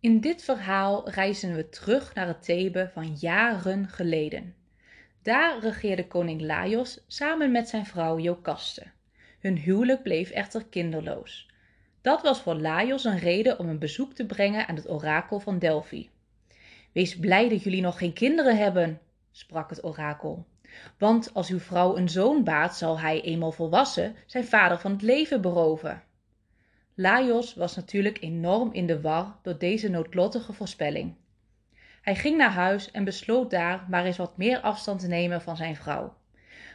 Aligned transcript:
In 0.00 0.20
dit 0.20 0.42
verhaal 0.42 1.10
reizen 1.10 1.54
we 1.54 1.68
terug 1.68 2.14
naar 2.14 2.26
het 2.26 2.42
Thebe 2.42 2.90
van 2.92 3.14
jaren 3.14 3.88
geleden. 3.88 4.54
Daar 5.22 5.58
regeerde 5.58 6.06
koning 6.06 6.40
Laios 6.40 7.04
samen 7.06 7.50
met 7.50 7.68
zijn 7.68 7.86
vrouw 7.86 8.18
Jocaste. 8.18 8.86
Hun 9.40 9.56
huwelijk 9.56 10.02
bleef 10.02 10.30
echter 10.30 10.64
kinderloos. 10.64 11.48
Dat 12.00 12.22
was 12.22 12.40
voor 12.40 12.54
Laios 12.54 13.04
een 13.04 13.18
reden 13.18 13.58
om 13.58 13.68
een 13.68 13.78
bezoek 13.78 14.12
te 14.14 14.26
brengen 14.26 14.66
aan 14.68 14.76
het 14.76 14.90
orakel 14.90 15.40
van 15.40 15.58
Delphi. 15.58 16.10
Wees 16.92 17.18
blij 17.18 17.48
dat 17.48 17.62
jullie 17.62 17.82
nog 17.82 17.98
geen 17.98 18.12
kinderen 18.12 18.56
hebben, 18.56 19.00
sprak 19.30 19.70
het 19.70 19.84
orakel. 19.84 20.46
Want 20.98 21.34
als 21.34 21.48
uw 21.48 21.60
vrouw 21.60 21.96
een 21.96 22.08
zoon 22.08 22.44
baat, 22.44 22.76
zal 22.76 23.00
hij, 23.00 23.22
eenmaal 23.22 23.52
volwassen, 23.52 24.16
zijn 24.26 24.44
vader 24.44 24.78
van 24.78 24.92
het 24.92 25.02
leven 25.02 25.40
beroven. 25.40 26.02
Laios 27.00 27.54
was 27.54 27.76
natuurlijk 27.76 28.22
enorm 28.22 28.72
in 28.72 28.86
de 28.86 29.00
war 29.00 29.38
door 29.42 29.58
deze 29.58 29.88
noodlottige 29.88 30.52
voorspelling. 30.52 31.14
Hij 32.02 32.14
ging 32.14 32.36
naar 32.36 32.50
huis 32.50 32.90
en 32.90 33.04
besloot 33.04 33.50
daar 33.50 33.86
maar 33.88 34.04
eens 34.04 34.16
wat 34.16 34.36
meer 34.36 34.60
afstand 34.60 35.00
te 35.00 35.06
nemen 35.06 35.42
van 35.42 35.56
zijn 35.56 35.76
vrouw. 35.76 36.16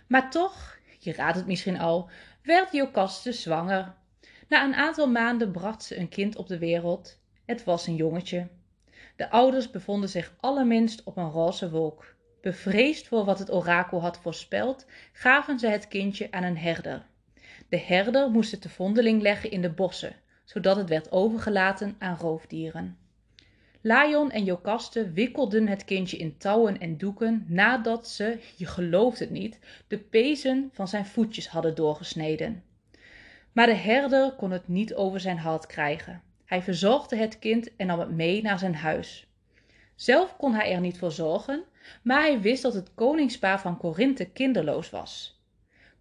Maar 0.07 0.31
toch, 0.31 0.77
je 0.99 1.13
raadt 1.13 1.35
het 1.35 1.45
misschien 1.45 1.79
al, 1.79 2.09
werd 2.43 2.71
Jocaste 2.71 3.31
zwanger. 3.31 3.93
Na 4.47 4.63
een 4.63 4.75
aantal 4.75 5.07
maanden 5.07 5.51
bracht 5.51 5.83
ze 5.83 5.97
een 5.97 6.09
kind 6.09 6.35
op 6.35 6.47
de 6.47 6.57
wereld. 6.57 7.19
Het 7.45 7.63
was 7.63 7.87
een 7.87 7.95
jongetje. 7.95 8.47
De 9.15 9.29
ouders 9.29 9.69
bevonden 9.71 10.09
zich 10.09 10.33
allerminst 10.39 11.03
op 11.03 11.17
een 11.17 11.31
roze 11.31 11.69
wolk. 11.69 12.15
Bevreesd 12.41 13.07
voor 13.07 13.25
wat 13.25 13.39
het 13.39 13.51
orakel 13.51 14.01
had 14.01 14.19
voorspeld, 14.19 14.85
gaven 15.13 15.59
ze 15.59 15.67
het 15.67 15.87
kindje 15.87 16.31
aan 16.31 16.43
een 16.43 16.57
herder. 16.57 17.05
De 17.75 17.81
herder 17.81 18.29
moest 18.29 18.51
het 18.51 18.63
de 18.63 18.69
vondeling 18.69 19.21
leggen 19.21 19.51
in 19.51 19.61
de 19.61 19.69
bossen, 19.69 20.15
zodat 20.43 20.75
het 20.75 20.89
werd 20.89 21.11
overgelaten 21.11 21.95
aan 21.99 22.17
roofdieren. 22.17 22.97
Lion 23.81 24.31
en 24.31 24.43
Jocaste 24.43 25.11
wikkelden 25.11 25.67
het 25.67 25.85
kindje 25.85 26.17
in 26.17 26.37
touwen 26.37 26.79
en 26.79 26.97
doeken 26.97 27.45
nadat 27.47 28.07
ze, 28.07 28.39
je 28.55 28.65
gelooft 28.65 29.19
het 29.19 29.29
niet, 29.29 29.59
de 29.87 29.97
pezen 29.97 30.69
van 30.73 30.87
zijn 30.87 31.05
voetjes 31.05 31.47
hadden 31.47 31.75
doorgesneden. 31.75 32.63
Maar 33.51 33.65
de 33.65 33.73
herder 33.73 34.31
kon 34.31 34.51
het 34.51 34.67
niet 34.67 34.93
over 34.93 35.19
zijn 35.19 35.37
hart 35.37 35.65
krijgen. 35.65 36.21
Hij 36.45 36.61
verzorgde 36.61 37.15
het 37.15 37.39
kind 37.39 37.75
en 37.75 37.87
nam 37.87 37.99
het 37.99 38.11
mee 38.11 38.41
naar 38.41 38.59
zijn 38.59 38.75
huis. 38.75 39.27
Zelf 39.95 40.35
kon 40.37 40.53
hij 40.53 40.73
er 40.73 40.81
niet 40.81 40.97
voor 40.97 41.11
zorgen, 41.11 41.63
maar 42.01 42.21
hij 42.21 42.41
wist 42.41 42.61
dat 42.61 42.73
het 42.73 42.93
koningspaar 42.93 43.59
van 43.61 43.77
Korinthe 43.77 44.25
kinderloos 44.25 44.89
was. 44.89 45.34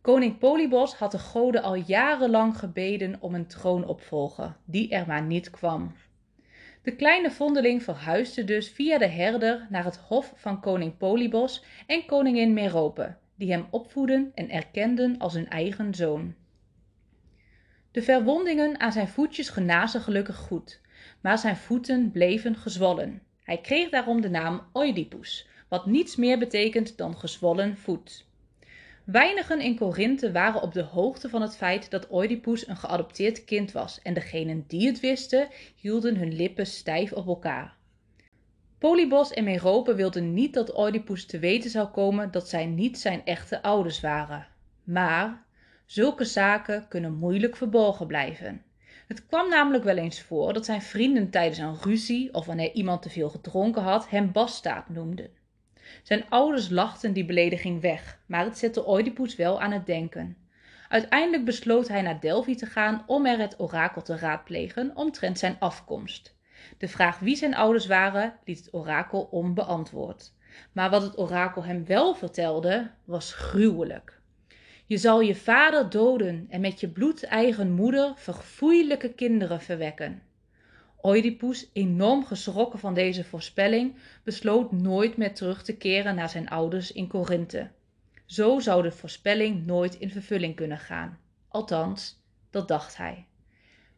Koning 0.04 0.38
Polybos 0.38 0.94
had 0.94 1.10
de 1.10 1.18
goden 1.18 1.62
al 1.62 1.74
jarenlang 1.74 2.58
gebeden 2.58 3.16
om 3.20 3.34
een 3.34 3.46
troonopvolger, 3.46 4.56
die 4.64 4.88
er 4.88 5.06
maar 5.06 5.22
niet 5.22 5.50
kwam. 5.50 5.94
De 6.82 6.96
kleine 6.96 7.30
vondeling 7.30 7.82
verhuisde 7.82 8.44
dus 8.44 8.68
via 8.68 8.98
de 8.98 9.06
herder 9.06 9.66
naar 9.70 9.84
het 9.84 9.96
hof 9.96 10.32
van 10.36 10.60
koning 10.60 10.96
Polybos 10.96 11.64
en 11.86 12.06
koningin 12.06 12.52
Merope, 12.52 13.16
die 13.34 13.50
hem 13.52 13.66
opvoeden 13.70 14.32
en 14.34 14.50
erkenden 14.50 15.18
als 15.18 15.34
hun 15.34 15.48
eigen 15.48 15.94
zoon. 15.94 16.34
De 17.90 18.02
verwondingen 18.02 18.80
aan 18.80 18.92
zijn 18.92 19.08
voetjes 19.08 19.48
genazen 19.48 20.00
gelukkig 20.00 20.36
goed, 20.36 20.80
maar 21.20 21.38
zijn 21.38 21.56
voeten 21.56 22.10
bleven 22.10 22.56
gezwollen. 22.56 23.22
Hij 23.42 23.60
kreeg 23.60 23.88
daarom 23.88 24.20
de 24.20 24.30
naam 24.30 24.62
Oedipus, 24.72 25.48
wat 25.68 25.86
niets 25.86 26.16
meer 26.16 26.38
betekent 26.38 26.96
dan 26.96 27.16
gezwollen 27.16 27.76
voet. 27.76 28.32
Weinigen 29.04 29.60
in 29.60 29.76
Korinthe 29.76 30.32
waren 30.32 30.62
op 30.62 30.72
de 30.72 30.82
hoogte 30.82 31.28
van 31.28 31.42
het 31.42 31.56
feit 31.56 31.90
dat 31.90 32.12
Oedipus 32.12 32.68
een 32.68 32.76
geadopteerd 32.76 33.44
kind 33.44 33.72
was 33.72 34.02
en 34.02 34.14
degenen 34.14 34.64
die 34.66 34.86
het 34.86 35.00
wisten 35.00 35.48
hielden 35.76 36.16
hun 36.16 36.32
lippen 36.32 36.66
stijf 36.66 37.12
op 37.12 37.26
elkaar. 37.26 37.76
Polybos 38.78 39.30
en 39.30 39.44
Merope 39.44 39.94
wilden 39.94 40.34
niet 40.34 40.54
dat 40.54 40.78
Oedipus 40.78 41.26
te 41.26 41.38
weten 41.38 41.70
zou 41.70 41.88
komen 41.88 42.30
dat 42.30 42.48
zij 42.48 42.66
niet 42.66 42.98
zijn 42.98 43.24
echte 43.24 43.62
ouders 43.62 44.00
waren. 44.00 44.46
Maar 44.84 45.44
zulke 45.86 46.24
zaken 46.24 46.88
kunnen 46.88 47.14
moeilijk 47.14 47.56
verborgen 47.56 48.06
blijven. 48.06 48.62
Het 49.06 49.26
kwam 49.26 49.48
namelijk 49.48 49.84
wel 49.84 49.96
eens 49.96 50.20
voor 50.20 50.52
dat 50.52 50.64
zijn 50.64 50.82
vrienden 50.82 51.30
tijdens 51.30 51.58
een 51.58 51.82
ruzie 51.82 52.34
of 52.34 52.46
wanneer 52.46 52.72
iemand 52.72 53.02
te 53.02 53.10
veel 53.10 53.30
gedronken 53.30 53.82
had 53.82 54.08
hem 54.08 54.32
bastaard 54.32 54.88
noemden. 54.88 55.30
Zijn 56.02 56.28
ouders 56.28 56.68
lachten 56.68 57.12
die 57.12 57.24
belediging 57.24 57.80
weg, 57.80 58.18
maar 58.26 58.44
het 58.44 58.58
zette 58.58 58.88
Oedipus 58.88 59.36
wel 59.36 59.60
aan 59.60 59.72
het 59.72 59.86
denken. 59.86 60.36
Uiteindelijk 60.88 61.44
besloot 61.44 61.88
hij 61.88 62.02
naar 62.02 62.20
Delphi 62.20 62.54
te 62.54 62.66
gaan 62.66 63.04
om 63.06 63.26
er 63.26 63.38
het 63.38 63.60
orakel 63.60 64.02
te 64.02 64.16
raadplegen 64.16 64.92
omtrent 64.94 65.38
zijn 65.38 65.56
afkomst. 65.58 66.36
De 66.78 66.88
vraag 66.88 67.18
wie 67.18 67.36
zijn 67.36 67.54
ouders 67.54 67.86
waren, 67.86 68.34
liet 68.44 68.58
het 68.58 68.74
orakel 68.74 69.28
onbeantwoord. 69.30 70.32
Maar 70.72 70.90
wat 70.90 71.02
het 71.02 71.18
orakel 71.18 71.64
hem 71.64 71.86
wel 71.86 72.14
vertelde, 72.14 72.90
was 73.04 73.32
gruwelijk. 73.32 74.20
Je 74.86 74.96
zal 74.96 75.20
je 75.20 75.34
vader 75.34 75.90
doden 75.90 76.46
en 76.50 76.60
met 76.60 76.80
je 76.80 76.88
bloedeigen 76.88 77.72
moeder 77.72 78.12
verfoeilijke 78.16 79.12
kinderen 79.12 79.60
verwekken. 79.60 80.22
Oedipus, 81.06 81.70
enorm 81.72 82.24
geschrokken 82.24 82.78
van 82.78 82.94
deze 82.94 83.24
voorspelling, 83.24 83.94
besloot 84.22 84.72
nooit 84.72 85.16
meer 85.16 85.34
terug 85.34 85.62
te 85.62 85.76
keren 85.76 86.14
naar 86.14 86.28
zijn 86.28 86.48
ouders 86.48 86.92
in 86.92 87.06
Korinthe. 87.06 87.70
Zo 88.26 88.60
zou 88.60 88.82
de 88.82 88.92
voorspelling 88.92 89.66
nooit 89.66 89.94
in 89.94 90.10
vervulling 90.10 90.54
kunnen 90.56 90.78
gaan. 90.78 91.18
Althans, 91.48 92.22
dat 92.50 92.68
dacht 92.68 92.96
hij. 92.96 93.26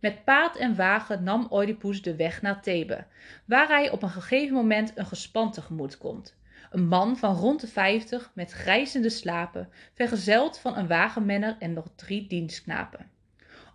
Met 0.00 0.24
paard 0.24 0.56
en 0.56 0.76
wagen 0.76 1.22
nam 1.22 1.46
Oedipus 1.50 2.02
de 2.02 2.16
weg 2.16 2.42
naar 2.42 2.62
Thebe, 2.62 3.04
waar 3.44 3.68
hij 3.68 3.90
op 3.90 4.02
een 4.02 4.10
gegeven 4.10 4.54
moment 4.54 4.92
een 4.94 5.06
gespan 5.06 5.52
tegemoet 5.52 5.98
komt. 5.98 6.36
Een 6.70 6.88
man 6.88 7.16
van 7.16 7.34
rond 7.34 7.60
de 7.60 7.66
vijftig 7.66 8.30
met 8.34 8.52
grijzende 8.52 9.10
slapen, 9.10 9.68
vergezeld 9.94 10.58
van 10.58 10.76
een 10.76 10.86
wagenmenner 10.86 11.56
en 11.58 11.72
nog 11.72 11.86
drie 11.94 12.26
dienstknapen. 12.26 13.10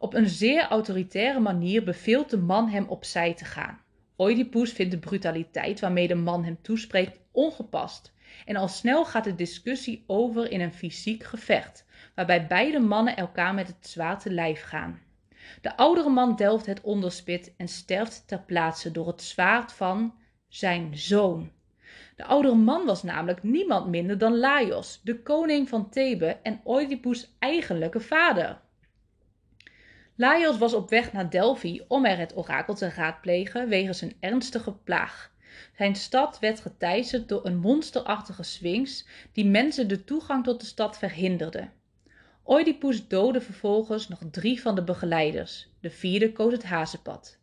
Op 0.02 0.14
een 0.14 0.30
zeer 0.30 0.68
autoritaire 0.68 1.40
manier 1.40 1.84
beveelt 1.84 2.30
de 2.30 2.38
man 2.38 2.70
hem 2.70 2.86
opzij 2.88 3.34
te 3.34 3.46
gaan. 3.46 3.82
Oedipus 4.18 4.72
vindt 4.72 4.92
de 4.92 5.00
brutaliteit 5.00 5.80
waarmee 5.80 6.08
de 6.08 6.16
man 6.16 6.44
hem 6.44 6.58
toespreekt 6.62 7.20
ongepast. 7.32 8.14
En 8.46 8.56
al 8.56 8.68
snel 8.68 9.06
gaat 9.06 9.24
de 9.24 9.36
discussie 9.36 10.04
over 10.08 10.52
in 10.52 10.62
een 10.62 10.74
fysiek 10.74 11.24
gevecht, 11.24 11.86
waarbij 12.16 12.48
beide 12.48 12.80
mannen 12.80 13.16
elkaar 13.16 13.54
met 13.54 13.68
het 13.68 13.88
zwaard 13.88 14.22
te 14.22 14.32
lijf 14.32 14.62
gaan. 14.62 15.00
De 15.62 15.78
oudere 15.78 16.10
man 16.10 16.36
delft 16.36 16.66
het 16.66 16.82
onderspit 16.82 17.54
en 17.58 17.68
sterft 17.68 18.28
ter 18.28 18.40
plaatse 18.40 18.92
door 18.92 19.08
het 19.08 19.22
zwaard 19.22 19.74
van 19.74 20.14
zijn 20.48 20.98
zoon. 20.98 21.52
De 22.16 22.26
oudere 22.26 22.56
man 22.56 22.86
was 22.86 23.04
namelijk 23.04 23.44
niemand 23.44 23.88
minder 23.88 24.18
dan 24.18 24.38
Laios, 24.38 25.02
de 25.04 25.22
koning 25.22 25.70
van 25.70 25.90
Thebe 25.90 26.38
en 26.44 26.62
Oedipus' 26.66 27.36
eigenlijke 27.40 28.00
vader. 28.00 28.62
Laios 30.22 30.58
was 30.58 30.74
op 30.74 30.90
weg 30.90 31.14
naar 31.14 31.30
Delphi 31.30 31.82
om 31.88 32.06
er 32.06 32.18
het 32.18 32.38
orakel 32.38 32.74
te 32.74 32.90
raadplegen 32.90 33.70
wegens 33.70 34.02
een 34.02 34.16
ernstige 34.20 34.72
plaag. 34.72 35.32
Zijn 35.78 35.96
stad 35.96 36.40
werd 36.40 36.60
geteisterd 36.60 37.30
door 37.30 37.46
een 37.46 37.58
monsterachtige 37.58 38.44
sphinx 38.44 39.08
die 39.32 39.46
mensen 39.46 39.88
de 39.88 40.04
toegang 40.04 40.44
tot 40.44 40.60
de 40.60 40.66
stad 40.66 40.98
verhinderde. 40.98 41.70
Oedipus 42.46 43.08
doodde 43.08 43.42
vervolgens 43.42 44.08
nog 44.08 44.20
drie 44.32 44.62
van 44.62 44.76
de 44.76 44.84
begeleiders. 44.84 45.70
De 45.80 45.90
vierde 45.90 46.32
koos 46.32 46.52
het 46.54 46.64
hazenpad. 46.64 47.38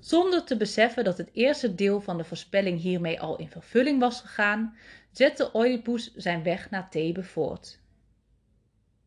Zonder 0.00 0.44
te 0.44 0.56
beseffen 0.56 1.04
dat 1.04 1.18
het 1.18 1.30
eerste 1.32 1.74
deel 1.74 2.00
van 2.00 2.16
de 2.16 2.24
voorspelling 2.24 2.80
hiermee 2.80 3.20
al 3.20 3.36
in 3.36 3.48
vervulling 3.48 4.00
was 4.00 4.20
gegaan, 4.20 4.76
zette 5.12 5.50
Oedipus 5.54 6.14
zijn 6.14 6.42
weg 6.42 6.70
naar 6.70 6.90
Thebe 6.90 7.22
voort. 7.22 7.78